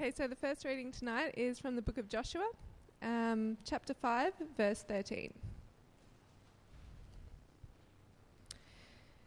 [0.00, 2.48] Okay, so the first reading tonight is from the book of Joshua,
[3.02, 5.30] um, chapter 5, verse 13.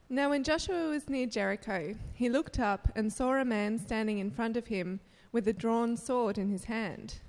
[0.09, 4.31] Now, when Joshua was near Jericho, he looked up and saw a man standing in
[4.31, 4.99] front of him
[5.31, 7.20] with a drawn sword in his hand.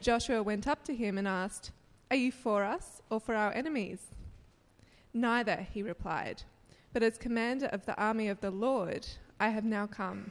[0.00, 1.72] Joshua went up to him and asked,
[2.10, 4.06] Are you for us or for our enemies?
[5.12, 6.44] Neither, he replied,
[6.94, 9.06] but as commander of the army of the Lord,
[9.38, 10.30] I have now come.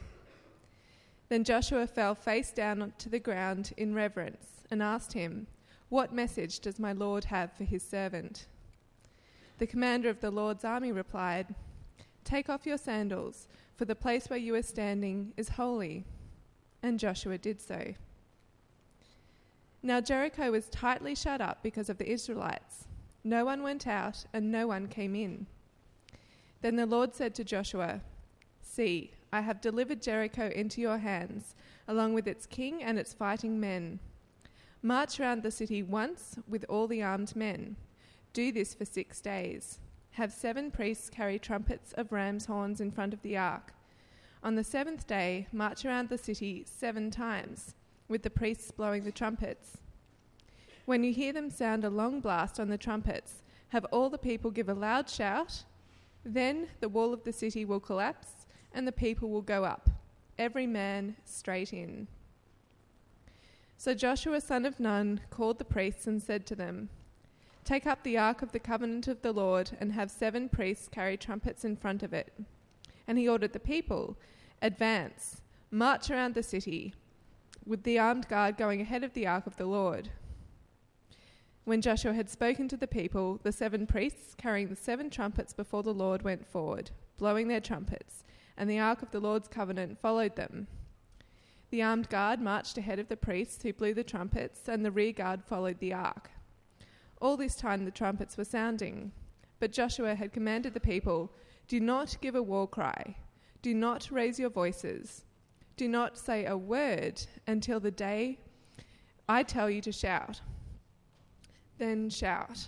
[1.29, 5.45] Then Joshua fell face down to the ground in reverence and asked him,
[5.89, 8.47] What message does my Lord have for his servant?
[9.59, 11.53] The commander of the Lord's army replied,
[12.23, 16.05] Take off your sandals, for the place where you are standing is holy.
[16.81, 17.93] And Joshua did so.
[19.83, 22.87] Now Jericho was tightly shut up because of the Israelites.
[23.23, 25.45] No one went out, and no one came in.
[26.61, 28.01] Then the Lord said to Joshua,
[28.61, 31.55] See, I have delivered Jericho into your hands,
[31.87, 33.99] along with its king and its fighting men.
[34.81, 37.75] March round the city once with all the armed men.
[38.33, 39.79] Do this for six days.
[40.11, 43.73] Have seven priests carry trumpets of ram's horns in front of the ark.
[44.41, 47.75] On the seventh day, march around the city seven times,
[48.07, 49.77] with the priests blowing the trumpets.
[50.85, 54.49] When you hear them sound a long blast on the trumpets, have all the people
[54.49, 55.65] give a loud shout.
[56.25, 58.38] Then the wall of the city will collapse
[58.73, 59.89] and the people will go up,
[60.37, 62.07] every man straight in.
[63.77, 66.89] So Joshua son of Nun called the priests and said to them,
[67.63, 71.17] Take up the ark of the covenant of the Lord and have seven priests carry
[71.17, 72.33] trumpets in front of it.
[73.07, 74.17] And he ordered the people,
[74.61, 76.93] Advance, march around the city,
[77.65, 80.09] with the armed guard going ahead of the ark of the Lord.
[81.63, 85.83] When Joshua had spoken to the people, the seven priests carrying the seven trumpets before
[85.83, 88.23] the Lord went forward, blowing their trumpets
[88.59, 90.67] and the ark of the Lord's covenant followed them.
[91.71, 95.13] The armed guard marched ahead of the priests who blew the trumpets, and the rear
[95.13, 96.29] guard followed the ark.
[97.21, 99.13] All this time the trumpets were sounding,
[99.59, 101.31] but Joshua had commanded the people
[101.69, 103.15] Do not give a war cry,
[103.61, 105.23] do not raise your voices,
[105.77, 108.39] do not say a word until the day
[109.29, 110.41] I tell you to shout.
[111.77, 112.67] Then shout.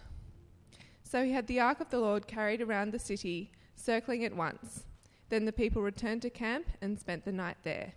[1.03, 4.85] So he had the ark of the Lord carried around the city, circling it once.
[5.31, 7.93] Then the people returned to camp and spent the night there.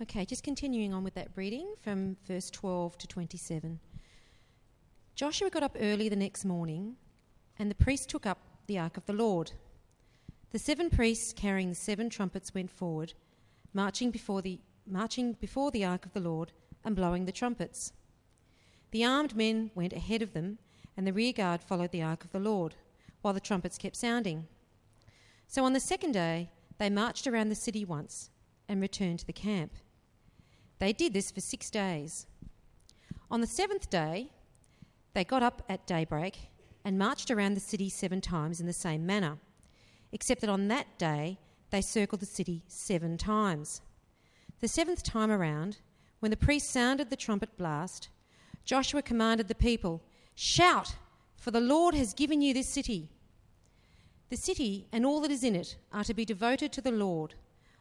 [0.00, 3.78] Okay, just continuing on with that reading from verse 12 to 27.
[5.14, 6.96] Joshua got up early the next morning,
[7.58, 9.52] and the priests took up the ark of the Lord.
[10.52, 13.12] The seven priests carrying the seven trumpets went forward,
[13.74, 16.52] marching before the marching before the ark of the Lord
[16.84, 17.92] and blowing the trumpets.
[18.90, 20.58] The armed men went ahead of them,
[20.96, 22.74] and the rear guard followed the ark of the Lord,
[23.22, 24.46] while the trumpets kept sounding.
[25.46, 28.30] So on the second day, they marched around the city once
[28.68, 29.72] and returned to the camp.
[30.78, 32.26] They did this for six days.
[33.30, 34.30] On the seventh day,
[35.12, 36.38] they got up at daybreak
[36.84, 39.38] and marched around the city seven times in the same manner,
[40.12, 41.38] except that on that day
[41.70, 43.82] they circled the city seven times.
[44.60, 45.78] The seventh time around,
[46.18, 48.10] when the priest sounded the trumpet blast,
[48.64, 50.02] Joshua commanded the people,
[50.34, 50.96] Shout,
[51.36, 53.08] for the Lord has given you this city.
[54.28, 57.34] The city and all that is in it are to be devoted to the Lord.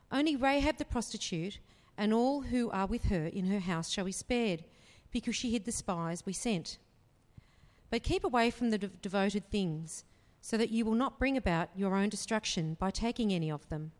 [0.10, 1.60] Only Rahab the prostitute
[1.98, 4.64] and all who are with her in her house shall be spared,
[5.12, 6.78] because she hid the spies we sent.
[7.90, 10.06] But keep away from the de- devoted things,
[10.42, 13.92] so that you will not bring about your own destruction by taking any of them.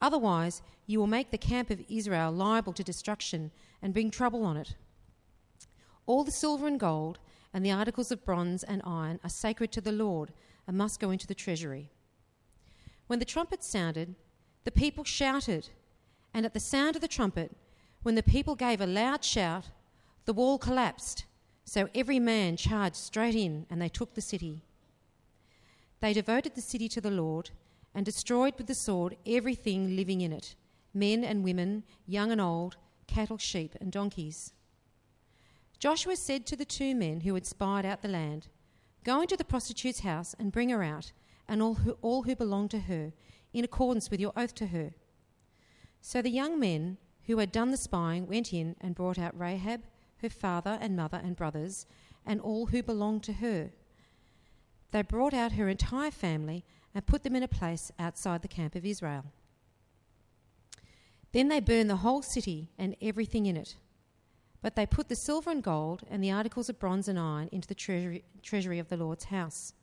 [0.00, 3.50] Otherwise, you will make the camp of Israel liable to destruction
[3.82, 4.74] and bring trouble on it.
[6.06, 7.18] All the silver and gold
[7.52, 10.32] and the articles of bronze and iron are sacred to the Lord
[10.66, 11.90] and must go into the treasury.
[13.06, 14.14] When the trumpet sounded,
[14.64, 15.70] the people shouted,
[16.34, 17.56] and at the sound of the trumpet,
[18.02, 19.70] when the people gave a loud shout,
[20.26, 21.24] the wall collapsed,
[21.64, 24.62] so every man charged straight in, and they took the city.
[26.00, 27.50] They devoted the city to the Lord
[27.96, 30.54] and destroyed with the sword everything living in it
[30.92, 32.76] men and women, young and old,
[33.06, 34.54] cattle, sheep, and donkeys.
[35.78, 38.48] Joshua said to the two men who had spied out the land,
[39.04, 41.12] Go into the prostitute's house and bring her out,
[41.46, 43.12] and all who, all who belong to her,
[43.52, 44.94] in accordance with your oath to her.
[46.00, 46.96] So the young men
[47.26, 49.82] who had done the spying went in and brought out Rahab,
[50.22, 51.86] her father and mother and brothers,
[52.24, 53.70] and all who belonged to her.
[54.90, 58.74] They brought out her entire family and put them in a place outside the camp
[58.74, 59.24] of Israel.
[61.32, 63.76] Then they burned the whole city and everything in it.
[64.62, 67.68] But they put the silver and gold and the articles of bronze and iron into
[67.68, 69.74] the treasury, treasury of the Lord's house.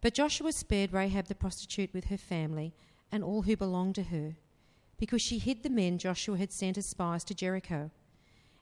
[0.00, 2.74] But Joshua spared Rahab the prostitute with her family
[3.10, 4.36] and all who belonged to her,
[4.98, 7.90] because she hid the men Joshua had sent as spies to Jericho,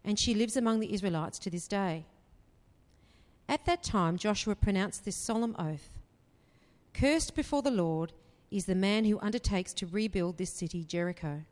[0.05, 2.07] and she lives among the Israelites to this day.
[3.49, 5.99] At that time, Joshua pronounced this solemn oath
[6.95, 8.13] Cursed before the Lord
[8.51, 11.43] is the man who undertakes to rebuild this city, Jericho.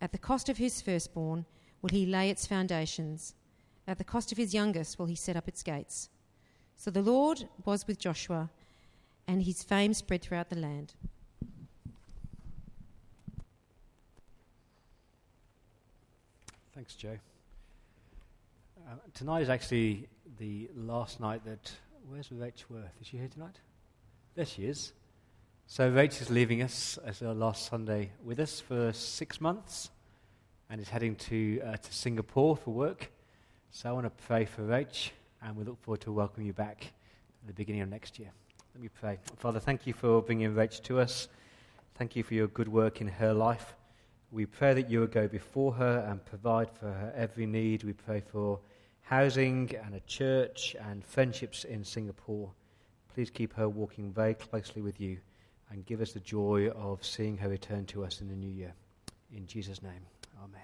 [0.00, 1.44] At the cost of his firstborn
[1.82, 3.34] will he lay its foundations,
[3.86, 6.08] at the cost of his youngest will he set up its gates.
[6.76, 8.50] So the Lord was with Joshua,
[9.26, 10.94] and his fame spread throughout the land.
[16.74, 17.18] Thanks, Joe.
[18.88, 20.08] Uh, tonight is actually
[20.40, 21.70] the last night that.
[22.08, 22.94] Where's Rach Worth?
[22.98, 23.56] Is she here tonight?
[24.34, 24.94] There she is.
[25.66, 29.90] So Rach is leaving us as our last Sunday with us for six months
[30.70, 33.12] and is heading to, uh, to Singapore for work.
[33.70, 35.10] So I want to pray for Rach
[35.42, 36.84] and we look forward to welcoming you back
[37.42, 38.30] at the beginning of next year.
[38.74, 39.18] Let me pray.
[39.36, 41.28] Father, thank you for bringing Rach to us.
[41.96, 43.74] Thank you for your good work in her life.
[44.32, 47.84] We pray that you will go before her and provide for her every need.
[47.84, 48.58] We pray for
[49.10, 52.48] housing and a church and friendships in Singapore.
[53.12, 55.18] Please keep her walking very closely with you
[55.68, 58.72] and give us the joy of seeing her return to us in the new year.
[59.36, 60.06] In Jesus' name,
[60.38, 60.62] amen.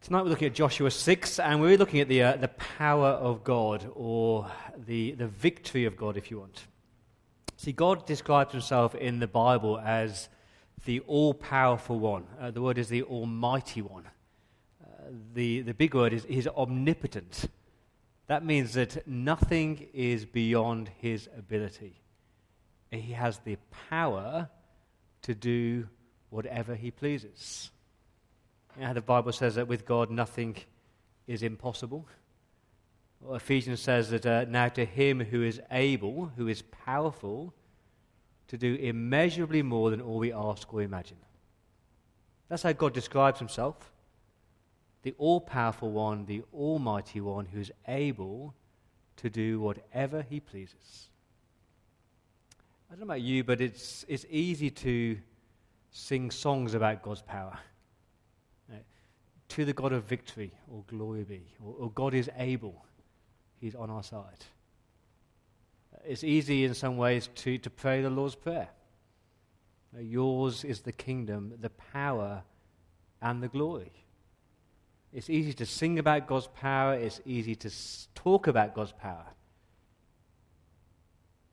[0.00, 3.44] Tonight we're looking at Joshua 6, and we're looking at the, uh, the power of
[3.44, 6.64] God, or the, the victory of God, if you want.
[7.58, 10.30] See, God describes himself in the Bible as
[10.84, 12.26] the all powerful one.
[12.40, 14.06] Uh, the word is the almighty one.
[15.34, 17.46] The, the big word is he's omnipotent.
[18.26, 22.00] That means that nothing is beyond his ability.
[22.90, 23.56] He has the
[23.88, 24.48] power
[25.22, 25.88] to do
[26.30, 27.70] whatever he pleases.
[28.76, 30.56] You know the Bible says that with God nothing
[31.26, 32.06] is impossible.
[33.20, 37.52] Well, Ephesians says that uh, now to him who is able, who is powerful,
[38.48, 41.18] to do immeasurably more than all we ask or imagine.
[42.48, 43.92] That's how God describes himself
[45.02, 48.54] the all powerful one, the almighty one, who's able
[49.16, 51.08] to do whatever he pleases.
[52.88, 55.18] I don't know about you, but it's, it's easy to
[55.90, 57.58] sing songs about God's power.
[59.48, 62.84] to the God of victory, or glory be, or, or God is able,
[63.60, 64.44] He's on our side.
[66.04, 68.68] It's easy in some ways to, to pray the Lord's Prayer.
[69.98, 72.42] Yours is the kingdom, the power,
[73.20, 73.92] and the glory.
[75.12, 77.70] It's easy to sing about God's power, it's easy to
[78.14, 79.26] talk about God's power.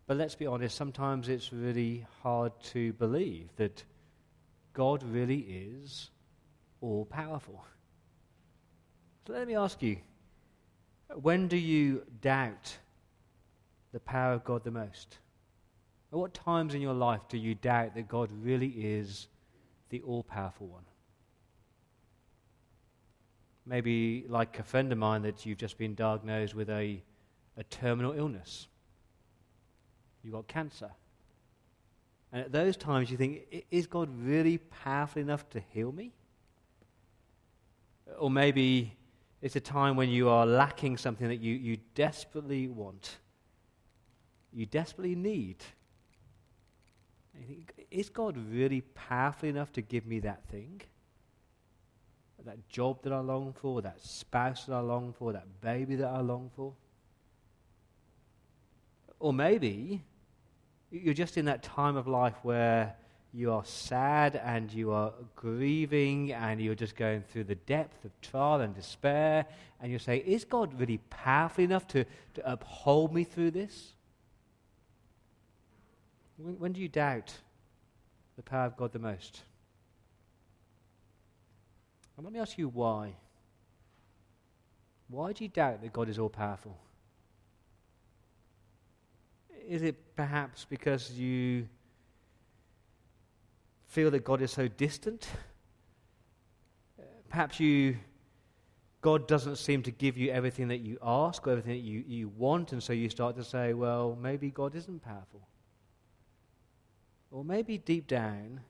[0.06, 3.84] But let's be honest, sometimes it's really hard to believe that
[4.74, 6.12] God really is
[6.82, 7.66] all powerful.
[9.26, 9.98] So let me ask you
[11.16, 12.78] when do you doubt
[13.92, 15.18] the power of God the most?
[16.12, 19.28] At what times in your life do you doubt that God really is
[19.90, 20.84] the all powerful one?
[23.70, 27.04] Maybe, like a friend of mine, that you've just been diagnosed with a,
[27.58, 28.68] a terminal illness.
[30.24, 30.90] You've got cancer.
[32.32, 36.14] And at those times, you think, is God really powerful enough to heal me?
[38.18, 38.96] Or maybe
[39.42, 43.18] it's a time when you are lacking something that you, you desperately want,
[44.54, 45.58] you desperately need.
[47.34, 50.82] And you think, is God really powerful enough to give me that thing?
[52.46, 56.08] That job that I long for, that spouse that I long for, that baby that
[56.08, 56.74] I long for.
[59.20, 60.04] Or maybe
[60.92, 62.96] you're just in that time of life where
[63.34, 68.12] you are sad and you are grieving and you're just going through the depth of
[68.22, 69.46] trial and despair,
[69.82, 73.94] and you say, Is God really powerful enough to, to uphold me through this?
[76.38, 77.34] When, when do you doubt
[78.38, 79.42] the power of God the most?
[82.18, 83.14] And let me ask you why.
[85.08, 86.78] Why do you doubt that God is all powerful?
[89.68, 91.68] Is it perhaps because you
[93.88, 95.28] feel that God is so distant?
[97.30, 97.98] Perhaps you
[99.02, 102.28] God doesn't seem to give you everything that you ask or everything that you, you
[102.30, 105.48] want, and so you start to say, well, maybe God isn't powerful.
[107.32, 108.62] Or maybe deep down,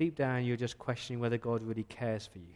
[0.00, 2.54] deep down you're just questioning whether God really cares for you.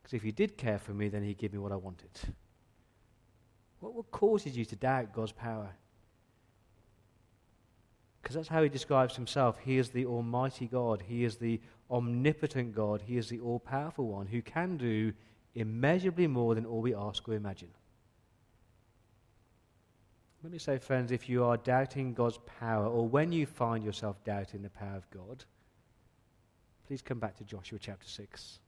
[0.00, 2.08] Because if He did care for me, then He'd give me what I wanted.
[3.80, 5.70] What, what causes you to doubt God's power?
[8.22, 9.58] Because that's how He describes Himself.
[9.58, 13.02] He is the Almighty God, He is the omnipotent God.
[13.04, 15.12] He is the all powerful one who can do
[15.56, 17.70] immeasurably more than all we ask or imagine.
[20.44, 24.22] Let me say, friends, if you are doubting God's power, or when you find yourself
[24.22, 25.44] doubting the power of God,
[26.86, 28.60] please come back to Joshua chapter 6.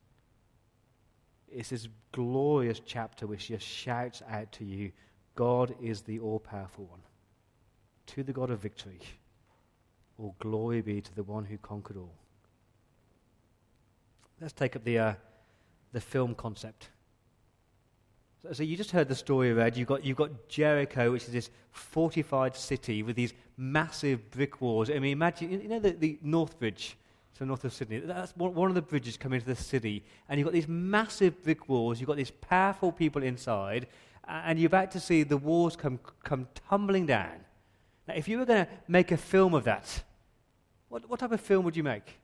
[1.50, 4.92] It's this glorious chapter which just shouts out to you
[5.34, 6.98] God is the all powerful one.
[8.06, 8.98] To the God of victory,
[10.18, 12.12] all glory be to the one who conquered all.
[14.40, 15.14] Let's take up the, uh,
[15.92, 16.88] the film concept.
[18.42, 19.76] So, so, you just heard the story read.
[19.76, 24.90] You've got, you've got Jericho, which is this fortified city with these massive brick walls.
[24.90, 26.96] I mean, imagine, you know the, the North Bridge?
[27.38, 28.00] So north of Sydney.
[28.00, 30.02] That's one of the bridges coming into the city.
[30.28, 32.00] And you've got these massive brick walls.
[32.00, 33.86] You've got these powerful people inside.
[34.26, 37.44] And you're about to see the walls come, come tumbling down.
[38.08, 40.02] Now, if you were going to make a film of that,
[40.88, 42.18] what, what type of film would you make?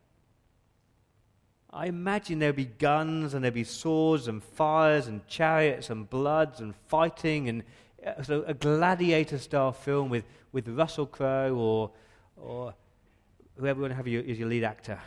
[1.71, 6.61] I imagine there'd be guns and there'd be swords and fires and chariots and bloods
[6.61, 7.63] and fighting and
[8.05, 11.91] uh, so a gladiator style film with, with Russell Crowe or,
[12.37, 12.75] or
[13.59, 14.99] whoever you want to have you, as your lead actor.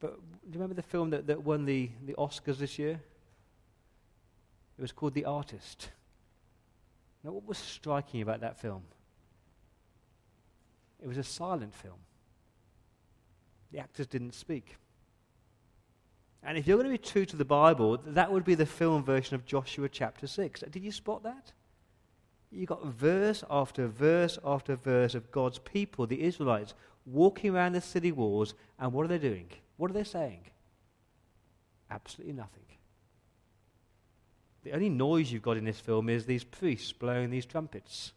[0.00, 3.00] But do you remember the film that, that won the, the Oscars this year?
[4.78, 5.88] It was called The Artist.
[7.22, 8.82] Now, what was striking about that film?
[11.02, 11.98] It was a silent film.
[13.72, 14.76] The actors didn't speak.
[16.42, 19.02] And if you're going to be true to the Bible, that would be the film
[19.02, 20.64] version of Joshua chapter 6.
[20.70, 21.52] Did you spot that?
[22.54, 27.80] You've got verse after verse after verse of God's people, the Israelites, walking around the
[27.80, 29.48] city walls, and what are they doing?
[29.76, 30.44] What are they saying?
[31.90, 32.62] Absolutely nothing.
[34.62, 38.12] The only noise you've got in this film is these priests blowing these trumpets.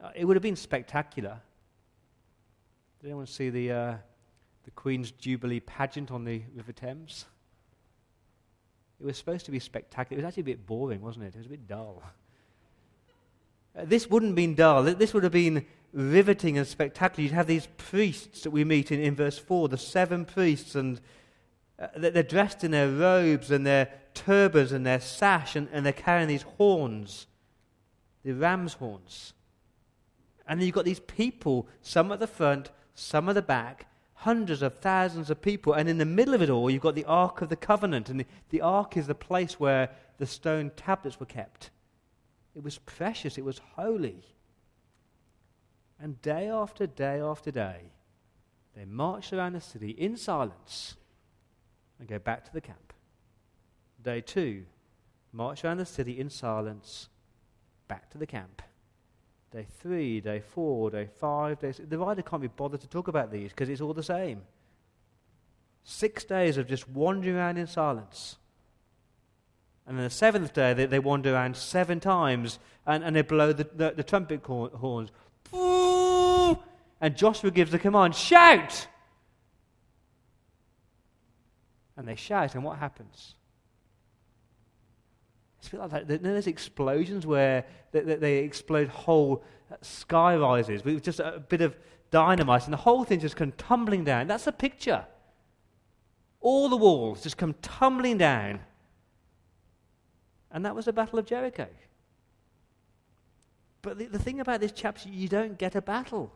[0.00, 1.40] Uh, it would have been spectacular.
[3.00, 3.94] Did anyone see the, uh,
[4.64, 7.24] the Queen's Jubilee pageant on the River Thames?
[9.00, 10.20] It was supposed to be spectacular.
[10.20, 11.34] It was actually a bit boring, wasn't it?
[11.34, 12.02] It was a bit dull.
[13.76, 14.82] Uh, this wouldn't have been dull.
[14.82, 17.24] This would have been riveting and spectacular.
[17.24, 21.00] You'd have these priests that we meet in, in verse 4, the seven priests, and
[21.78, 25.92] uh, they're dressed in their robes and their turbans and their sash, and, and they're
[25.92, 27.26] carrying these horns,
[28.24, 29.34] the ram's horns.
[30.46, 34.62] And then you've got these people, some at the front, some at the back, hundreds
[34.62, 35.72] of thousands of people.
[35.72, 38.08] And in the middle of it all, you've got the Ark of the Covenant.
[38.08, 41.70] And the, the Ark is the place where the stone tablets were kept.
[42.56, 44.24] It was precious, it was holy.
[46.00, 47.92] And day after day after day,
[48.74, 50.96] they marched around the city in silence
[51.98, 52.94] and go back to the camp.
[54.02, 54.64] Day two,
[55.32, 57.08] march around the city in silence,
[57.88, 58.62] back to the camp.
[59.50, 61.88] Day three, day four, day five, day six.
[61.88, 64.42] The writer can't be bothered to talk about these because it's all the same.
[65.84, 68.36] Six days of just wandering around in silence.
[69.86, 73.52] And on the seventh day, they, they wander around seven times and, and they blow
[73.52, 75.10] the, the, the trumpet horns.
[77.00, 78.88] And Joshua gives the command shout!
[81.96, 83.34] And they shout, and what happens?
[85.58, 86.22] It's a bit like that.
[86.22, 91.76] There's explosions where they, they, explode whole uh, sky rises with just a bit of
[92.10, 94.26] dynamite, and the whole thing just comes tumbling down.
[94.26, 95.06] That's the picture.
[96.40, 98.60] All the walls just come tumbling down.
[100.56, 101.66] And that was the Battle of Jericho.
[103.82, 106.32] But the, the thing about this chapter, you don't get a battle.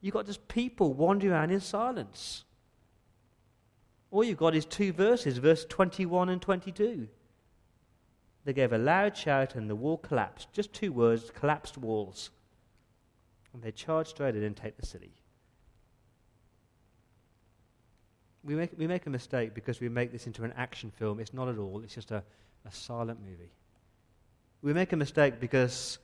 [0.00, 2.42] You've got just people wandering around in silence.
[4.10, 7.06] All you've got is two verses, verse 21 and 22.
[8.44, 10.52] They gave a loud shout and the wall collapsed.
[10.52, 12.30] Just two words collapsed walls.
[13.54, 15.12] And they charged straight in and take the city.
[18.44, 21.20] We make, we make a mistake because we make this into an action film.
[21.20, 22.22] It's not at all, it's just a,
[22.66, 23.52] a silent movie.
[24.62, 25.98] We make a mistake because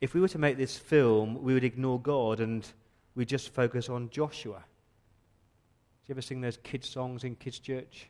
[0.00, 2.66] if we were to make this film, we would ignore God and
[3.14, 4.58] we just focus on Joshua.
[4.58, 8.08] Do you ever sing those kids' songs in kids' church?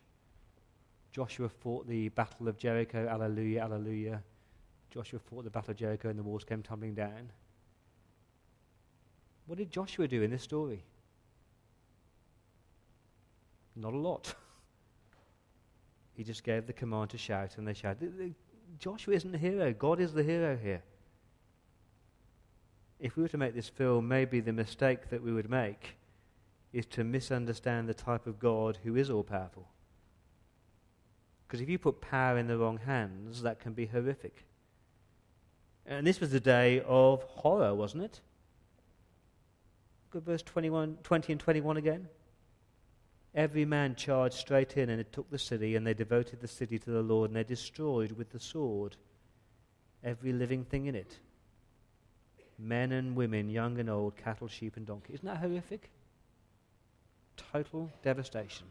[1.11, 4.23] Joshua fought the battle of Jericho, alleluia, alleluia.
[4.89, 7.31] Joshua fought the battle of Jericho and the walls came tumbling down.
[9.45, 10.83] What did Joshua do in this story?
[13.75, 14.33] Not a lot.
[16.13, 18.35] he just gave the command to shout, and they shouted.
[18.79, 20.83] Joshua isn't the hero, God is the hero here.
[22.99, 25.97] If we were to make this film, maybe the mistake that we would make
[26.71, 29.67] is to misunderstand the type of God who is all powerful.
[31.47, 34.45] Because if you put power in the wrong hands, that can be horrific.
[35.85, 38.21] And this was the day of horror, wasn't it?
[40.15, 42.07] At verse 21, 20 and 21 again.
[43.35, 46.77] Every man charged straight in, and it took the city, and they devoted the city
[46.79, 48.95] to the Lord, and they destroyed with the sword
[50.03, 51.19] every living thing in it
[52.59, 55.15] men and women, young and old, cattle, sheep, and donkeys.
[55.15, 55.89] Isn't that horrific?
[57.51, 58.67] Total devastation.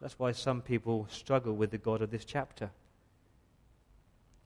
[0.00, 2.70] That's why some people struggle with the God of this chapter.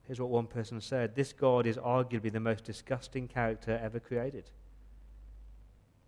[0.05, 4.51] Here's what one person said This God is arguably the most disgusting character ever created.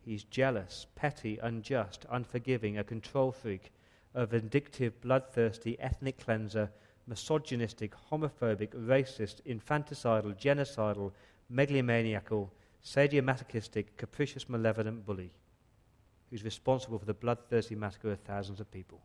[0.05, 3.73] He's jealous, petty, unjust, unforgiving, a control freak,
[4.13, 6.71] a vindictive, bloodthirsty ethnic cleanser,
[7.07, 11.13] misogynistic, homophobic, racist, infanticidal, genocidal,
[11.51, 12.51] megalomaniacal,
[12.85, 15.33] sadomasochistic, capricious, malevolent bully
[16.31, 19.01] who's responsible for the bloodthirsty massacre of thousands of people.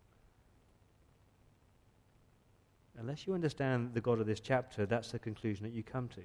[2.97, 6.21] Unless you understand the God of this chapter, that's the conclusion that you come to.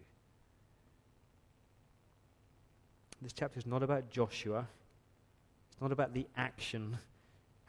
[3.25, 4.69] This chapter is not about Joshua,
[5.73, 6.99] it's not about the action,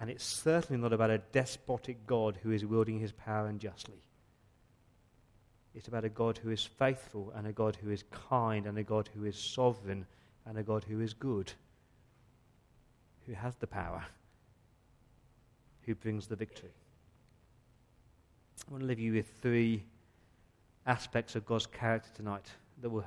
[0.01, 4.01] and it's certainly not about a despotic God who is wielding his power unjustly.
[5.73, 8.83] It's about a God who is faithful, and a God who is kind, and a
[8.83, 10.05] God who is sovereign,
[10.45, 11.53] and a God who is good,
[13.25, 14.03] who has the power,
[15.83, 16.73] who brings the victory.
[18.67, 19.85] I want to leave you with three
[20.85, 22.47] aspects of God's character tonight
[22.81, 23.05] that will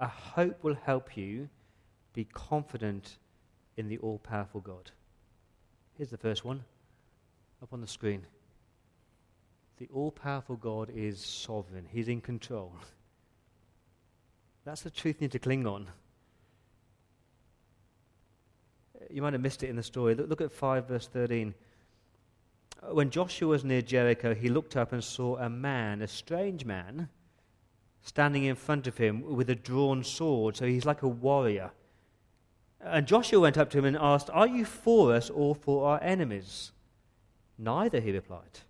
[0.00, 1.50] I hope will help you
[2.12, 3.18] be confident
[3.76, 4.90] in the all powerful God.
[5.96, 6.64] Here's the first one
[7.62, 8.26] up on the screen.
[9.78, 12.74] The all powerful God is sovereign, He's in control.
[14.64, 15.88] That's the truth you need to cling on.
[18.94, 20.14] Uh, you might have missed it in the story.
[20.14, 21.54] Look, look at 5 verse 13.
[22.82, 26.64] Uh, when Joshua was near Jericho, he looked up and saw a man, a strange
[26.64, 27.08] man,
[28.02, 30.56] standing in front of him with a drawn sword.
[30.56, 31.70] So he's like a warrior.
[32.82, 36.02] And Joshua went up to him and asked, Are you for us or for our
[36.02, 36.72] enemies?
[37.58, 38.60] Neither, he replied.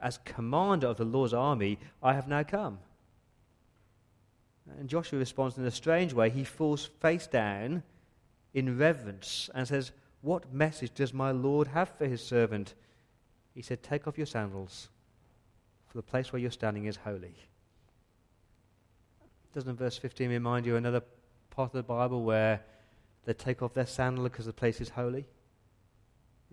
[0.00, 2.78] As commander of the Lord's army, I have now come.
[4.78, 6.28] And Joshua responds in a strange way.
[6.28, 7.82] He falls face down
[8.52, 12.74] in reverence and says, What message does my Lord have for his servant?
[13.54, 14.88] He said, Take off your sandals,
[15.86, 17.34] for the place where you're standing is holy.
[19.54, 21.02] Doesn't verse 15 remind you another
[21.50, 22.60] part of the Bible where
[23.28, 25.26] they take off their sandal because the place is holy?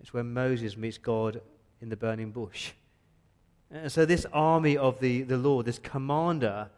[0.00, 1.40] It's where Moses meets God
[1.80, 2.72] in the burning bush.
[3.70, 6.68] And so, this army of the, the Lord, this commander,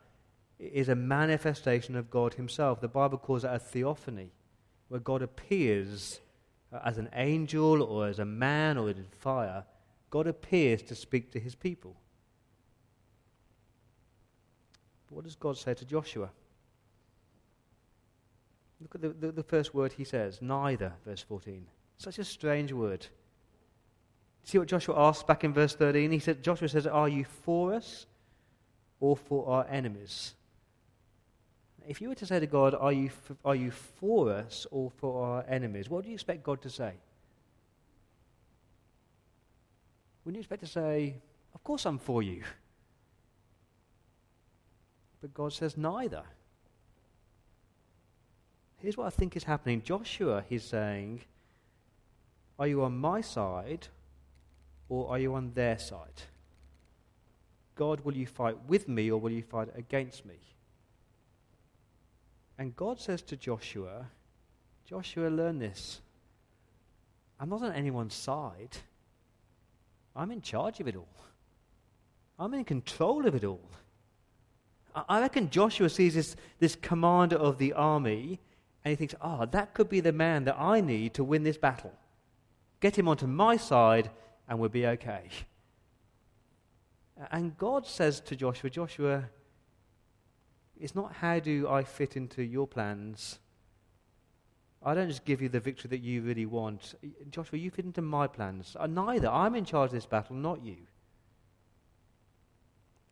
[0.59, 2.81] is a manifestation of God Himself.
[2.81, 4.31] The Bible calls it a theophany,
[4.89, 6.21] where God appears
[6.73, 9.65] uh, as an angel or as a man or in fire
[10.11, 11.97] God appears to speak to his people.
[15.11, 16.29] what does God say to Joshua?
[18.81, 21.67] Look at the, the, the, first word he says, neither, verse 14.
[21.99, 23.07] Such a strange word.
[24.45, 26.11] See what Joshua asks back in verse 13?
[26.13, 28.07] He said, Joshua says, Are you for us
[29.01, 30.35] or for our enemies?
[31.89, 33.11] If you were to say to God, Are you,
[33.45, 35.91] are you for us or for our enemies?
[35.91, 36.93] What do you expect God to say?
[40.25, 41.17] Wouldn't you expect to say,
[41.55, 42.45] Of course I'm for you?
[45.21, 46.23] But God says, Neither.
[48.79, 49.83] Here's what I think is happening.
[49.83, 51.23] Joshua, he's saying,
[52.59, 53.89] Are you on my side
[54.89, 56.23] or are you on their side?
[57.75, 60.37] God, will you fight with me or will you fight against me?
[62.59, 64.07] And God says to Joshua,
[64.85, 66.01] Joshua, learn this.
[67.39, 68.77] I'm not on anyone's side.
[70.17, 71.09] I'm in charge of it all.
[72.39, 73.71] I'm in control of it all.
[75.09, 78.41] I reckon Joshua sees this, this commander of the army
[78.89, 81.59] and he thinks, oh, that could be the man that I need to win this
[81.59, 81.93] battle.
[82.81, 84.11] Get him onto my side
[84.49, 85.29] and we'll be okay.
[87.31, 89.25] And God says to Joshua, Joshua,
[90.81, 93.41] it's not how do I fit into your plans.
[94.83, 96.95] I don't just give you the victory that you really want.
[97.29, 98.75] Joshua, you fit into my plans.
[98.81, 99.29] Uh, neither.
[99.29, 100.79] I'm in charge of this battle, not you.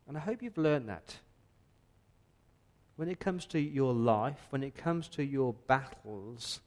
[0.09, 1.17] And I hope you've learned that.
[2.97, 6.61] When it comes to your life, when it comes to your battles,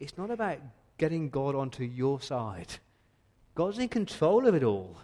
[0.00, 0.58] it's not about
[0.98, 2.74] getting God onto your side.
[3.54, 4.98] God's in control of it all.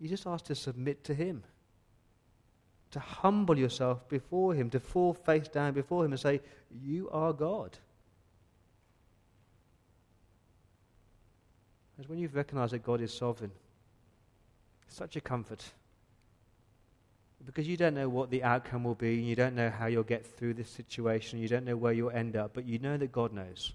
[0.00, 1.42] You just ask to submit to Him
[2.90, 7.32] to humble yourself before Him, to fall face down before Him and say, You are
[7.32, 7.76] God.
[11.98, 13.50] As when you've recognized that God is sovereign,
[14.86, 15.64] it's such a comfort.
[17.44, 20.26] Because you don't know what the outcome will be, you don't know how you'll get
[20.26, 23.32] through this situation, you don't know where you'll end up, but you know that God
[23.32, 23.72] knows.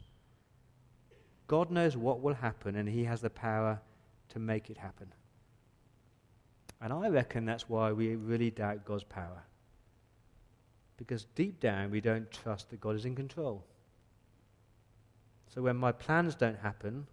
[1.48, 3.82] God knows what will happen, and He has the power
[4.30, 5.08] to make it happen.
[6.82, 9.44] And I reckon that's why we really doubt God's power.
[10.98, 13.66] Because deep down, we don't trust that God is in control.
[15.48, 17.08] So when my plans don't happen,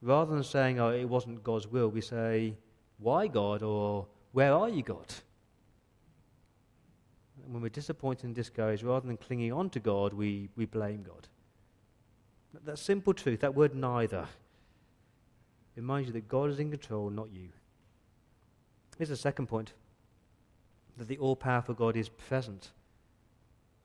[0.00, 2.54] rather than saying, oh, it wasn't God's will, we say,
[2.98, 3.62] why God?
[3.62, 5.06] Or where are you, God?
[7.48, 11.02] And when we're disappointed and discouraged, rather than clinging on to God, we, we blame
[11.02, 11.28] God.
[12.66, 14.26] That simple truth, that word neither,
[15.74, 17.48] reminds you that God is in control, not you.
[18.98, 19.72] Here's the second point
[20.98, 22.68] that the all powerful God is present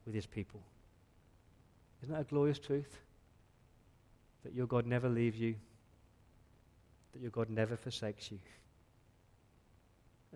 [0.06, 0.60] with his people.
[2.02, 2.98] Isn't that a glorious truth?
[4.44, 5.56] That your God never leaves you,
[7.14, 8.40] that your God never forsakes you.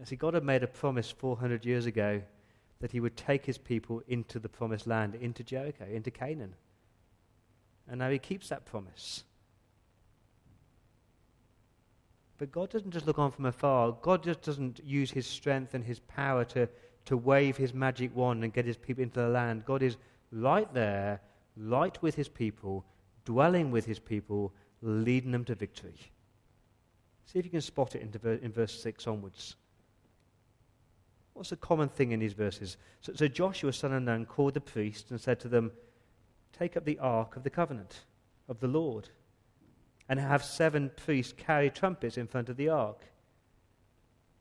[0.05, 2.21] See, God had made a promise 400 years ago
[2.79, 6.55] that he would take his people into the promised land, into Jericho, into Canaan.
[7.89, 9.23] And now he keeps that promise.
[12.37, 13.97] But God doesn't just look on from afar.
[14.01, 16.69] God just doesn't use his strength and his power to,
[17.05, 19.65] to wave his magic wand and get his people into the land.
[19.65, 19.97] God is
[20.31, 21.19] right there,
[21.55, 22.85] right with his people,
[23.25, 25.99] dwelling with his people, leading them to victory.
[27.25, 29.55] See if you can spot it in, in verse 6 onwards.
[31.37, 32.77] What's the common thing in these verses?
[32.99, 35.71] So, so Joshua, son of Nun, called the priests and said to them,
[36.51, 38.05] Take up the ark of the covenant
[38.49, 39.09] of the Lord
[40.09, 43.05] and have seven priests carry trumpets in front of the ark.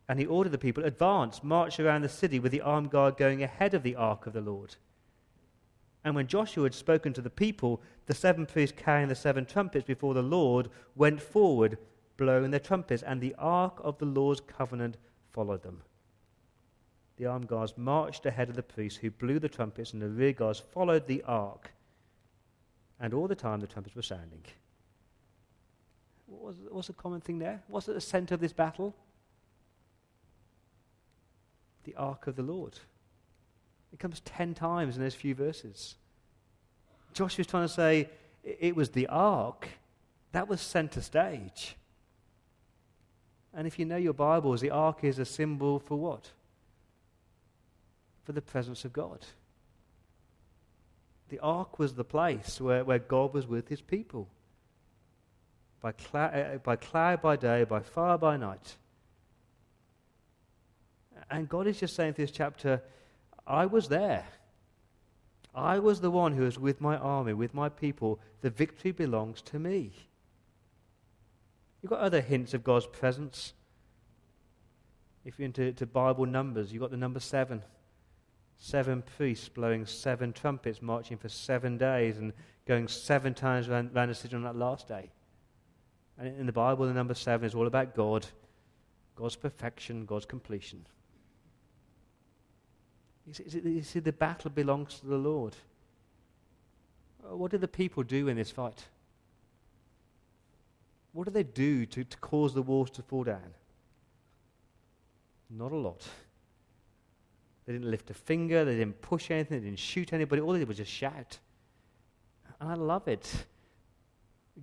[0.08, 3.42] And he ordered the people, Advance, march around the city with the armed guard going
[3.42, 4.76] ahead of the ark of the Lord.
[6.02, 9.84] And when Joshua had spoken to the people, the seven priests carrying the seven trumpets
[9.84, 11.76] before the Lord went forward,
[12.16, 14.96] blowing their trumpets, and the ark of the Lord's covenant
[15.34, 15.82] followed them.
[17.16, 20.32] The armed guards marched ahead of the priests who blew the trumpets, and the rear
[20.32, 21.72] guards followed the ark.
[23.00, 24.44] And all the time the trumpets were sounding.
[26.26, 27.62] What was, what's the common thing there?
[27.68, 28.94] What's at the center of this battle?
[31.84, 32.78] The ark of the Lord.
[33.92, 35.94] It comes ten times in those few verses.
[37.14, 38.10] Joshua's trying to say
[38.42, 39.68] it was the ark
[40.32, 41.76] that was center stage.
[43.54, 46.30] And if you know your Bibles, the ark is a symbol for what?
[48.26, 49.24] For the presence of God.
[51.28, 54.28] The ark was the place where, where God was with his people
[55.80, 58.74] by, cloud, uh, by cloud by day, by fire by night.
[61.30, 62.82] And God is just saying through this chapter,
[63.46, 64.24] I was there.
[65.54, 68.18] I was the one who was with my army, with my people.
[68.40, 69.92] The victory belongs to me.
[71.80, 73.52] You've got other hints of God's presence.
[75.24, 77.62] If you're into Bible numbers, you've got the number seven.
[78.58, 82.32] Seven priests blowing seven trumpets, marching for seven days, and
[82.66, 85.10] going seven times around, around the city on that last day.
[86.18, 88.26] And in the Bible, the number seven is all about God,
[89.14, 90.86] God's perfection, God's completion.
[93.26, 95.56] You see, you see, the battle belongs to the Lord.
[97.24, 98.84] Uh, what did the people do in this fight?
[101.12, 103.54] What did they do to, to cause the walls to fall down?
[105.50, 106.06] Not a lot.
[107.66, 110.40] They didn't lift a finger, they didn't push anything, they didn't shoot anybody.
[110.40, 111.38] All they did was just shout.
[112.60, 113.46] And I love it.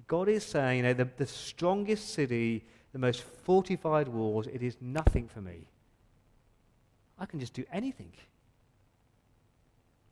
[0.07, 4.77] God is saying, you know, the, the strongest city, the most fortified walls, it is
[4.81, 5.67] nothing for me.
[7.19, 8.11] I can just do anything.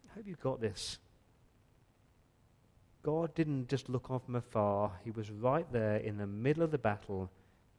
[0.09, 0.99] I hope you've got this.
[3.03, 6.71] God didn't just look on from afar, He was right there in the middle of
[6.71, 7.31] the battle,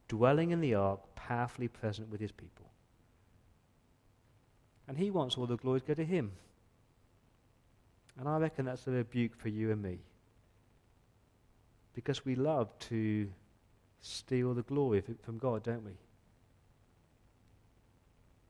[0.07, 2.65] dwelling in the ark, powerfully present with His people.
[4.87, 6.31] And He wants all the glory to go to Him.
[8.19, 9.99] And I reckon that's a rebuke for you and me
[11.93, 13.29] because we love to
[14.01, 15.93] steal the glory from God, don't we?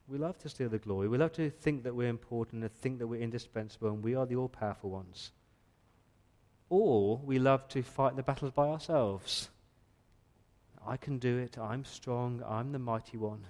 [0.08, 1.08] We love to steal the glory.
[1.08, 4.26] We love to think that we're important and think that we're indispensable and we are
[4.26, 5.32] the all powerful ones.
[6.69, 9.50] Or we love to fight the battles by ourselves.
[10.86, 11.58] I can do it.
[11.58, 12.43] I'm strong.
[12.46, 13.46] I'm the mighty one.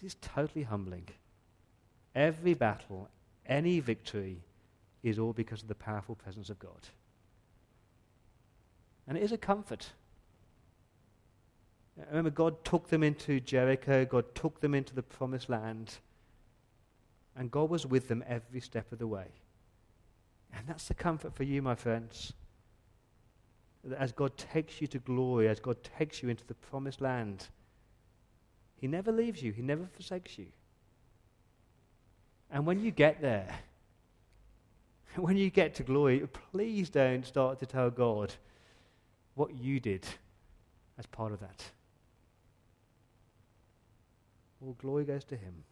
[0.00, 1.08] This is totally humbling.
[2.14, 3.08] Every battle,
[3.46, 4.42] any victory,
[5.02, 6.88] is all because of the powerful presence of God.
[9.08, 9.90] And it is a comfort.
[12.08, 15.94] Remember, God took them into Jericho, God took them into the promised land,
[17.34, 19.28] and God was with them every step of the way.
[20.52, 22.32] And that's the comfort for you, my friends.
[23.84, 27.48] That as God takes you to glory, as God takes you into the promised land,
[28.80, 30.46] He never leaves you, He never forsakes you.
[32.50, 33.58] And when you get there,
[35.16, 38.34] when you get to glory, please don't start to tell God
[39.34, 40.06] what you did
[40.98, 41.64] as part of that.
[44.64, 45.64] All glory goes to Him.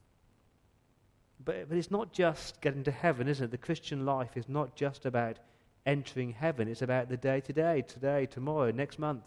[1.44, 3.50] But, but it's not just getting to heaven, is it?
[3.50, 5.38] The Christian life is not just about
[5.86, 9.24] entering heaven, it's about the day to day, today, tomorrow, next month,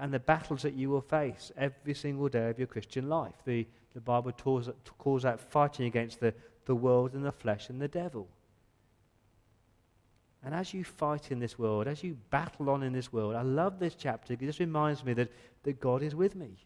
[0.00, 3.34] and the battles that you will face every single day of your Christian life.
[3.44, 4.68] The, the Bible calls,
[4.98, 8.28] calls out fighting against the, the world and the flesh and the devil.
[10.44, 13.42] And as you fight in this world, as you battle on in this world, I
[13.42, 15.30] love this chapter because it just reminds me that,
[15.62, 16.58] that God is with me.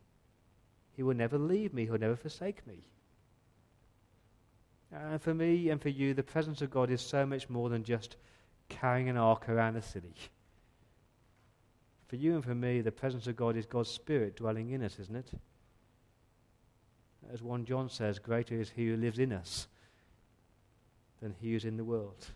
[0.96, 2.82] He will never leave me, He will never forsake me.
[4.90, 7.84] And for me and for you, the presence of God is so much more than
[7.84, 8.16] just
[8.68, 10.14] carrying an ark around the city.
[12.08, 14.98] For you and for me, the presence of God is God's Spirit dwelling in us,
[14.98, 15.30] isn't it?
[17.32, 19.68] As 1 John says, greater is he who lives in us
[21.20, 22.26] than he who's in the world.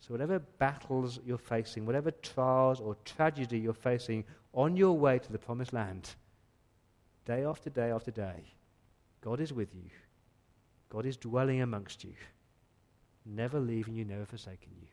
[0.00, 5.32] So, whatever battles you're facing, whatever trials or tragedy you're facing on your way to
[5.32, 6.10] the promised land,
[7.24, 8.52] day after day after day,
[9.22, 9.90] God is with you.
[10.90, 12.12] God is dwelling amongst you,
[13.24, 14.88] never leaving you, never forsaking you.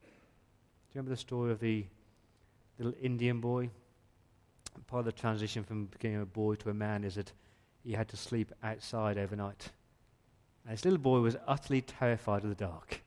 [0.00, 1.84] Do you remember the story of the
[2.78, 3.70] little Indian boy?
[4.86, 7.32] Part of the transition from becoming a boy to a man is that
[7.82, 9.70] he had to sleep outside overnight.
[10.64, 13.00] And this little boy was utterly terrified of the dark.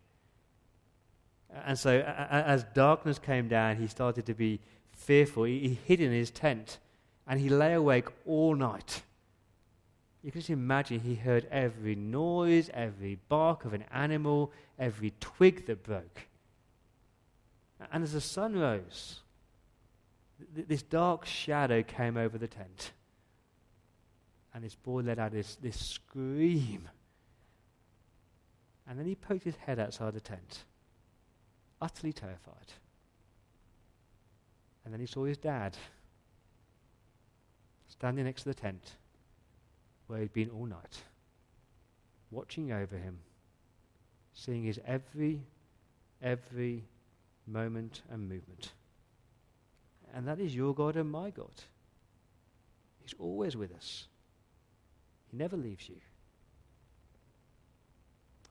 [1.65, 4.59] And so, as darkness came down, he started to be
[4.91, 5.43] fearful.
[5.43, 6.79] He hid in his tent
[7.27, 9.03] and he lay awake all night
[10.23, 15.65] you can just imagine he heard every noise, every bark of an animal, every twig
[15.65, 16.27] that broke.
[17.91, 19.21] And as the sun rose,
[20.55, 22.91] th- this dark shadow came over the tent.
[24.53, 26.89] And this boy let out this, this scream.
[28.87, 30.65] And then he poked his head outside the tent,
[31.81, 32.73] utterly terrified.
[34.83, 35.77] And then he saw his dad
[37.87, 38.95] standing next to the tent
[40.07, 41.03] where he'd been all night,
[42.31, 43.19] watching over him,
[44.33, 45.41] seeing his every,
[46.21, 46.83] every
[47.47, 48.73] moment and movement.
[50.13, 51.51] And that is your God and my God.
[53.01, 54.07] He's always with us.
[55.29, 55.95] He never leaves you.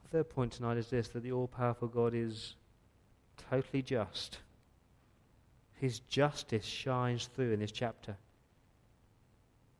[0.04, 2.54] The third point tonight is this that the all powerful God is
[3.50, 4.38] totally just.
[5.74, 8.16] His justice shines through in this chapter.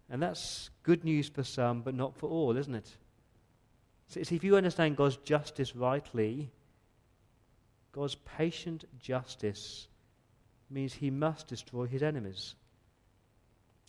[0.09, 2.91] And that's good news for some, but not for all, isn't it?
[4.09, 6.51] See, if you understand God's justice rightly,
[7.93, 9.87] God's patient justice
[10.71, 12.55] means he must destroy his enemies.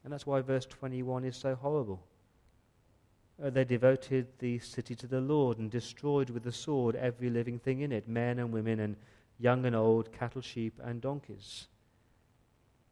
[0.04, 2.02] And that's why verse 21 is so horrible.
[3.44, 7.60] Uh, they devoted the city to the Lord and destroyed with the sword every living
[7.60, 8.96] thing in it men and women and
[9.40, 11.68] young and old, cattle, sheep, and donkeys.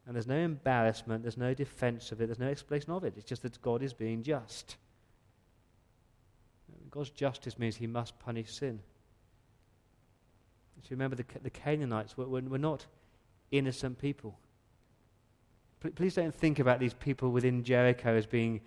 [0.06, 3.14] And there's no embarrassment, there's no defense of it, there's no explanation of it.
[3.16, 4.78] It's just that God is being just.
[6.90, 8.80] God's justice means he must punish sin.
[10.82, 12.86] So remember, the, the Canaanites were, were, were not
[13.52, 14.38] innocent people.
[15.82, 18.62] P- please don't think about these people within Jericho as being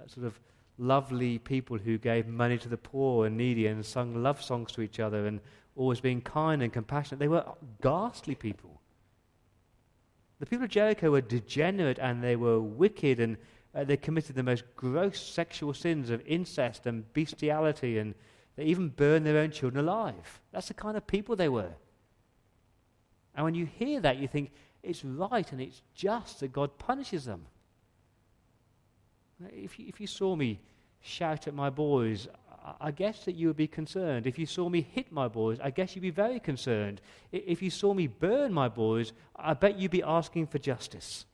[0.00, 0.38] uh, sort of
[0.78, 4.80] lovely people who gave money to the poor and needy and sung love songs to
[4.80, 5.40] each other and
[5.76, 7.18] always being kind and compassionate.
[7.18, 7.44] They were
[7.80, 8.80] ghastly people.
[10.40, 13.36] The people of Jericho were degenerate and they were wicked and
[13.74, 18.14] uh, they committed the most gross sexual sins of incest and bestiality and
[18.56, 20.40] they even burned their own children alive.
[20.52, 21.70] That's the kind of people they were.
[23.34, 24.50] And when you hear that, you think
[24.82, 27.46] it's right and it's just that God punishes them.
[29.50, 30.60] If you, if you saw me
[31.00, 32.28] shout at my boys,
[32.80, 34.26] I guess that you would be concerned.
[34.26, 37.00] If you saw me hit my boys, I guess you'd be very concerned.
[37.32, 41.26] If you saw me burn my boys, I bet you'd be asking for justice.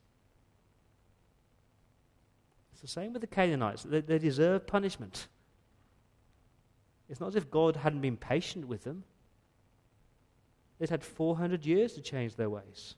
[2.73, 3.83] It's the same with the Canaanites.
[3.83, 5.27] They, they deserve punishment.
[7.09, 9.05] It's not as if God hadn't been patient with them.
[10.79, 12.95] They'd had 400 years to change their ways.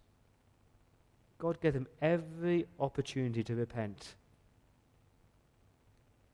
[1.39, 4.15] God gave them every opportunity to repent.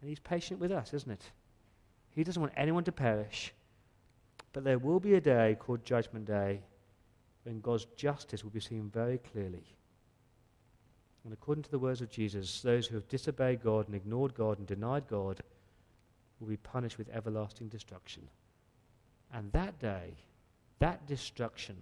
[0.00, 1.22] And He's patient with us, isn't it?
[2.10, 3.52] He doesn't want anyone to perish.
[4.52, 6.62] But there will be a day called Judgment Day
[7.44, 9.76] when God's justice will be seen very clearly.
[11.24, 14.58] And according to the words of Jesus, those who have disobeyed God and ignored God
[14.58, 15.42] and denied God
[16.40, 18.28] will be punished with everlasting destruction.
[19.32, 20.14] And that day,
[20.78, 21.76] that destruction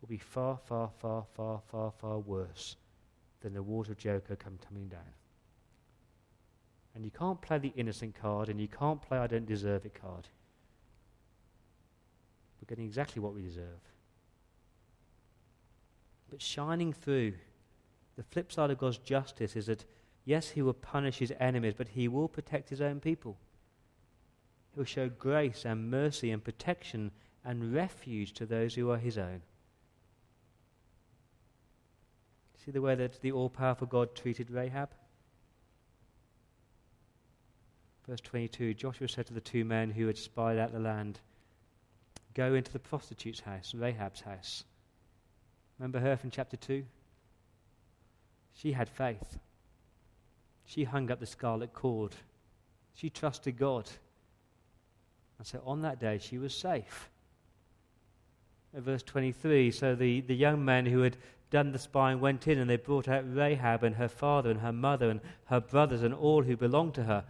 [0.00, 2.76] will be far, far, far, far, far, far worse
[3.40, 5.00] than the water of Jericho come tumbling down.
[6.94, 10.00] And you can't play the innocent card, and you can't play I don't deserve it
[10.00, 10.28] card.
[12.60, 13.80] We're getting exactly what we deserve.
[16.28, 17.34] But shining through,
[18.16, 19.84] the flip side of God's justice is that,
[20.24, 23.38] yes, He will punish His enemies, but He will protect His own people.
[24.74, 27.12] He'll show grace and mercy and protection
[27.44, 29.42] and refuge to those who are His own.
[32.64, 34.90] See the way that the all powerful God treated Rahab?
[38.06, 41.20] Verse 22 Joshua said to the two men who had spied out the land,
[42.34, 44.64] Go into the prostitute's house, Rahab's house.
[45.78, 46.84] Remember her from chapter 2?
[48.54, 49.38] She had faith.
[50.64, 52.14] She hung up the scarlet cord.
[52.94, 53.88] She trusted God.
[55.38, 57.08] And so on that day, she was safe.
[58.74, 61.16] Verse 23, so the, the young men who had
[61.50, 64.72] done the spying went in and they brought out Rahab and her father and her
[64.72, 67.24] mother and her brothers and all who belonged to her.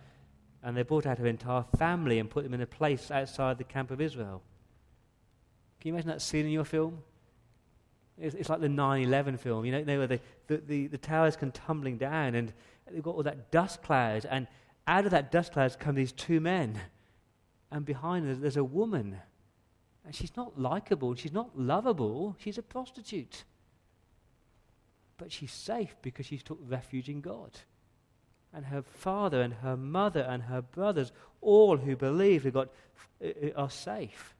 [0.62, 3.64] And they brought out her entire family and put them in a place outside the
[3.64, 4.42] camp of Israel.
[5.80, 6.98] Can you imagine that scene in your film?
[8.20, 11.36] It's, it's like the 9 11 film, you know, where the, the, the, the towers
[11.36, 12.52] come tumbling down and
[12.90, 14.26] they've got all that dust cloud.
[14.28, 14.48] And
[14.88, 16.80] out of that dust cloud come these two men.
[17.70, 19.18] And behind them, there's a woman.
[20.04, 23.44] And she's not likable, she's not lovable, she's a prostitute.
[25.18, 27.50] But she's safe because she's took refuge in God.
[28.52, 32.68] And her father and her mother and her brothers, all who believe, have got,
[33.20, 34.34] eh, eh, are safe.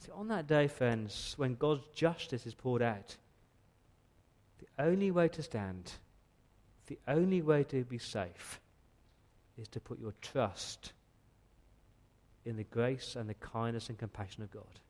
[0.00, 3.16] See, on that day, friends, when God's justice is poured out,
[4.58, 5.92] the only way to stand,
[6.86, 8.60] the only way to be safe,
[9.56, 10.92] is to put your trust
[12.44, 14.80] in the grace and the kindness and compassion of God.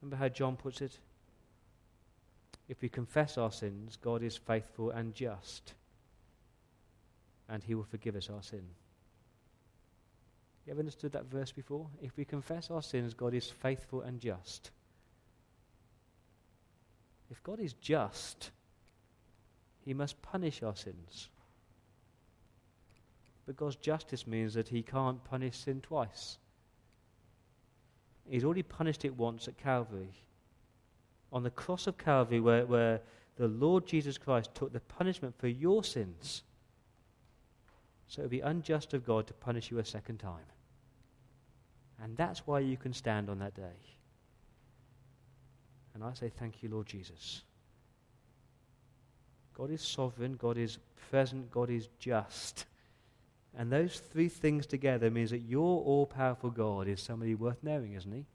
[0.00, 0.98] Remember how John puts it?
[2.68, 5.74] If we confess our sins, God is faithful and just,
[7.48, 8.64] and he will forgive us our sin.
[10.66, 11.88] You ever understood that verse before?
[12.00, 14.70] If we confess our sins, God is faithful and just.
[17.30, 18.50] If God is just,
[19.84, 21.28] he must punish our sins.
[23.52, 26.38] God's justice means that he can't punish sin twice.
[28.28, 30.12] He's already punished it once at Calvary.
[31.32, 33.00] On the cross of Calvary, where, where
[33.36, 36.42] the Lord Jesus Christ took the punishment for your sins.
[38.06, 40.46] So it would be unjust of God to punish you a second time.
[42.02, 43.76] And that's why you can stand on that day.
[45.94, 47.42] And I say, Thank you, Lord Jesus.
[49.56, 50.78] God is sovereign, God is
[51.10, 52.66] present, God is just.
[53.56, 57.92] And those three things together means that your all powerful God is somebody worth knowing,
[57.92, 58.26] isn't he?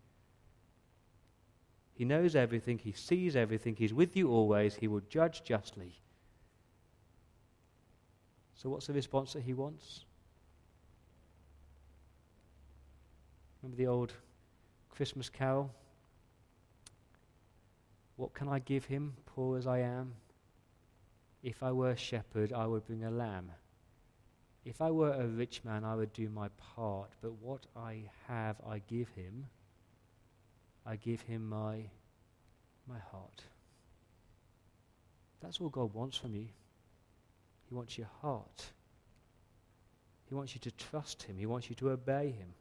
[1.94, 6.00] He knows everything, he sees everything, he's with you always, he will judge justly.
[8.56, 10.06] So, what's the response that he wants?
[13.62, 14.14] Remember the old
[14.90, 15.74] Christmas carol?
[18.16, 20.14] What can I give him, poor as I am?
[21.44, 23.52] If I were a shepherd, I would bring a lamb.
[24.66, 27.12] If I were a rich man, I would do my part.
[27.22, 29.46] But what I have, I give him.
[30.86, 31.84] I give him my,
[32.88, 33.44] my heart.
[35.42, 36.48] That's all God wants from you.
[37.70, 38.66] He wants your heart.
[40.28, 41.38] He wants you to trust him.
[41.38, 42.54] He wants you to obey him.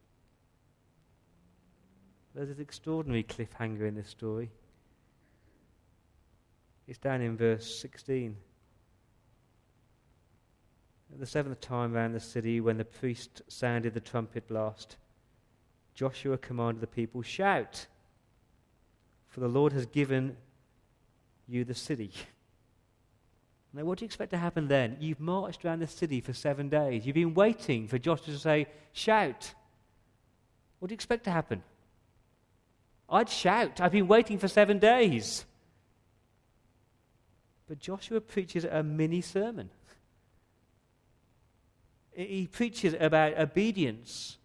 [2.33, 4.49] There's an extraordinary cliffhanger in this story.
[6.87, 8.35] It's down in verse 16.
[11.17, 14.95] The seventh time round the city, when the priest sounded the trumpet blast,
[15.95, 17.87] Joshua commanded the people, Shout,
[19.27, 20.37] for the Lord has given
[21.47, 22.11] you the city.
[23.73, 24.97] Now, what do you expect to happen then?
[24.99, 27.05] You've marched around the city for seven days.
[27.05, 29.53] You've been waiting for Joshua to say, Shout.
[30.79, 31.61] What do you expect to happen?
[33.09, 33.81] I'd shout.
[33.81, 35.45] I've been waiting for seven days.
[37.67, 39.69] But Joshua preaches a mini sermon.
[42.27, 44.37] He preaches about obedience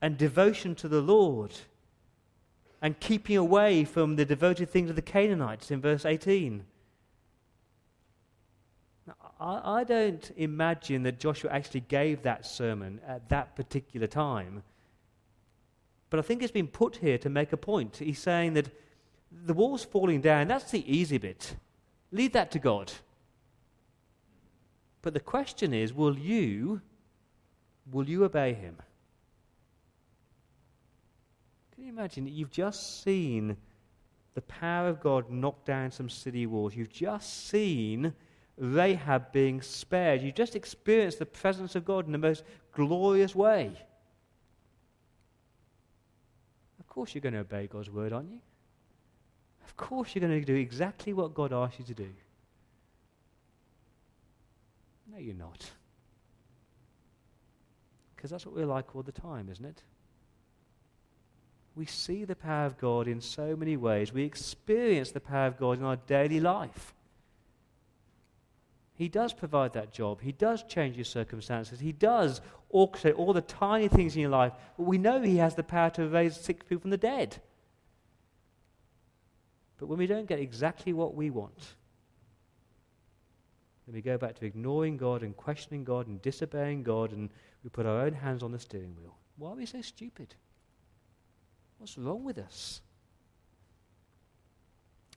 [0.00, 1.52] and devotion to the Lord
[2.80, 6.64] and keeping away from the devoted things of the Canaanites in verse 18.
[9.06, 14.62] Now, I, I don't imagine that Joshua actually gave that sermon at that particular time.
[16.08, 17.98] But I think it's been put here to make a point.
[17.98, 18.70] He's saying that
[19.30, 21.56] the wall's falling down, that's the easy bit.
[22.10, 22.90] Leave that to God.
[25.02, 26.80] But the question is, will you
[27.90, 28.76] will you obey him?
[31.74, 33.56] Can you imagine that you've just seen
[34.34, 36.74] the power of God knock down some city walls?
[36.74, 38.12] You've just seen
[38.56, 40.22] Rahab being spared.
[40.22, 42.42] You've just experienced the presence of God in the most
[42.72, 43.72] glorious way.
[46.80, 48.40] Of course, you're going to obey God's word, aren't you?
[49.64, 52.08] Of course, you're going to do exactly what God asked you to do.
[55.10, 55.70] No, you're not.
[58.14, 59.82] Because that's what we're like all the time, isn't it?
[61.76, 64.12] We see the power of God in so many ways.
[64.12, 66.92] We experience the power of God in our daily life.
[68.94, 70.20] He does provide that job.
[70.20, 71.78] He does change your circumstances.
[71.78, 72.40] He does
[72.74, 74.52] orchestrate all the tiny things in your life.
[74.76, 77.40] But we know He has the power to raise sick people from the dead.
[79.78, 81.76] But when we don't get exactly what we want,
[83.88, 87.30] then we go back to ignoring God and questioning God and disobeying God and
[87.64, 89.16] we put our own hands on the steering wheel.
[89.38, 90.34] Why are we so stupid?
[91.78, 92.82] What's wrong with us?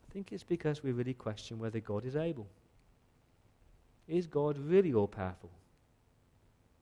[0.07, 2.47] I think it's because we really question whether God is able.
[4.07, 5.51] Is God really all powerful?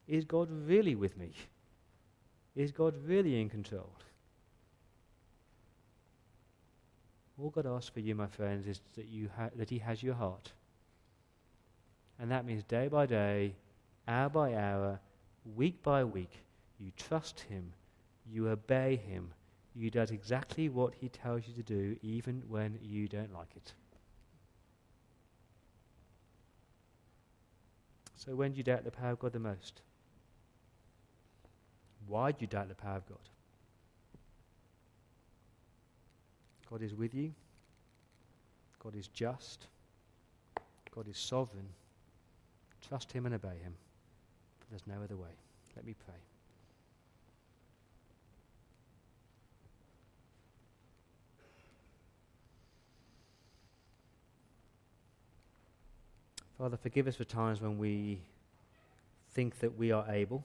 [0.08, 1.34] Is God really with me?
[2.56, 3.90] Is God really in control?
[7.42, 10.14] All God asks for you, my friends, is that, you ha- that He has your
[10.14, 10.52] heart.
[12.20, 13.56] And that means day by day,
[14.08, 15.00] hour by hour,
[15.56, 16.44] week by week,
[16.80, 17.72] you trust Him,
[18.30, 19.32] you obey Him,
[19.74, 23.74] you do exactly what He tells you to do, even when you don't like it.
[28.16, 29.82] So, when do you doubt the power of God the most?
[32.06, 33.18] Why do you doubt the power of God?
[36.70, 37.32] God is with you.
[38.84, 39.68] God is just.
[40.94, 41.68] God is sovereign.
[42.90, 43.76] Trust Him and obey Him.
[44.60, 45.30] For there's no other way.
[45.76, 46.16] Let me pray.
[56.58, 58.20] Father, forgive us for times when we
[59.32, 60.44] think that we are able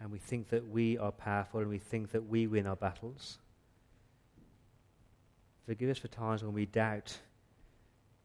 [0.00, 3.36] and we think that we are powerful and we think that we win our battles.
[5.66, 7.18] Forgive us for times when we doubt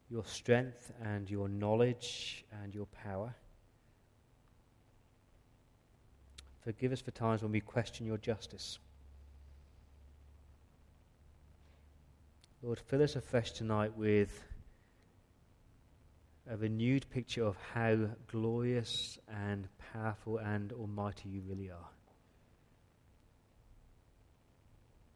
[0.10, 3.34] your strength and your knowledge and your power.
[6.64, 8.80] Forgive us for times when we question your justice.
[12.64, 14.43] Lord, fill us afresh tonight with
[16.49, 17.97] a renewed picture of how
[18.28, 21.89] glorious and powerful and almighty you really are.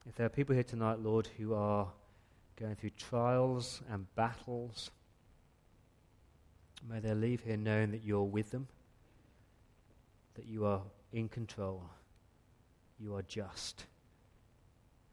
[0.08, 1.88] If there are people here tonight, Lord, who are
[2.62, 4.92] going through trials and battles,
[6.88, 8.68] may they leave here knowing that you're with them,
[10.36, 10.82] that you are
[11.12, 11.84] in control,
[13.00, 13.86] you are just,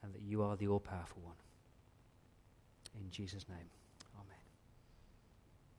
[0.02, 1.36] and that you are the all powerful one.
[3.00, 3.77] In Jesus' name.